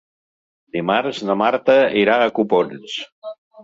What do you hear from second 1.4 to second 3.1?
Marta irà a Copons.